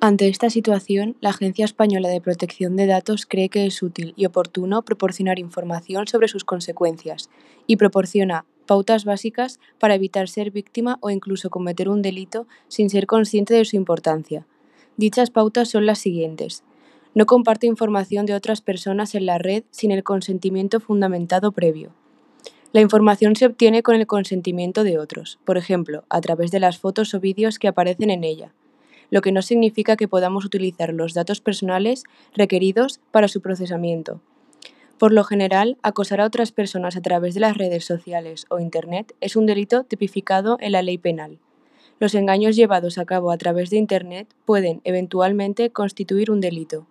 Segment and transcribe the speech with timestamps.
[0.00, 4.26] Ante esta situación, la Agencia Española de Protección de Datos cree que es útil y
[4.26, 7.30] oportuno proporcionar información sobre sus consecuencias
[7.66, 13.06] y proporciona pautas básicas para evitar ser víctima o incluso cometer un delito sin ser
[13.06, 14.46] consciente de su importancia.
[14.96, 16.62] Dichas pautas son las siguientes.
[17.16, 21.92] No comparte información de otras personas en la red sin el consentimiento fundamentado previo.
[22.72, 26.78] La información se obtiene con el consentimiento de otros, por ejemplo, a través de las
[26.78, 28.54] fotos o vídeos que aparecen en ella
[29.10, 32.04] lo que no significa que podamos utilizar los datos personales
[32.34, 34.20] requeridos para su procesamiento.
[34.98, 39.14] Por lo general, acosar a otras personas a través de las redes sociales o Internet
[39.20, 41.38] es un delito tipificado en la ley penal.
[42.00, 46.86] Los engaños llevados a cabo a través de Internet pueden, eventualmente, constituir un delito.